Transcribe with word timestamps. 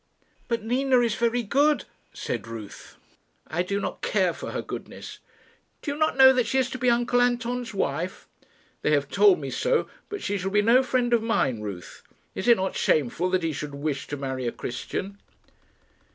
"But 0.47 0.63
Nina 0.63 1.01
is 1.01 1.13
very 1.13 1.43
good," 1.43 1.85
said 2.11 2.47
Ruth. 2.47 2.97
"I 3.45 3.61
do 3.61 3.79
not 3.79 4.01
care 4.01 4.33
for 4.33 4.49
her 4.49 4.63
goodness." 4.63 5.19
"Do 5.83 5.91
you 5.91 5.97
not 5.99 6.17
know 6.17 6.33
that 6.33 6.47
she 6.47 6.57
is 6.57 6.71
to 6.71 6.79
be 6.79 6.89
uncle 6.89 7.21
Anton's 7.21 7.71
wife?" 7.71 8.27
"They 8.81 8.93
have 8.93 9.09
told 9.11 9.37
me 9.37 9.51
so, 9.51 9.87
but 10.09 10.23
she 10.23 10.39
shall 10.39 10.49
be 10.49 10.63
no 10.63 10.81
friend 10.81 11.13
of 11.13 11.21
mine, 11.21 11.61
Ruth. 11.61 12.01
Is 12.33 12.47
it 12.47 12.57
not 12.57 12.75
shameful 12.75 13.29
that 13.29 13.43
he 13.43 13.53
should 13.53 13.75
wish 13.75 14.07
to 14.07 14.17
marry 14.17 14.47
a 14.47 14.51
Christian?" 14.51 15.19